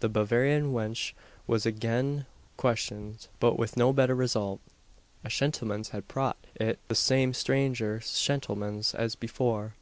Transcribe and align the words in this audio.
The 0.00 0.10
Bavarian 0.10 0.74
wench 0.74 1.14
was 1.46 1.64
again 1.64 2.26
questioned; 2.58 3.28
but 3.38 3.58
with 3.58 3.78
no 3.78 3.94
better 3.94 4.14
result. 4.14 4.60
A 5.24 5.30
"shentlemans" 5.30 5.88
had 5.88 6.06
"prot" 6.06 6.36
it 6.56 6.78
the 6.88 6.94
same 6.94 7.32
"stranger 7.32 7.98
shentlemans" 8.00 8.94
as 8.94 9.14
before. 9.14 9.72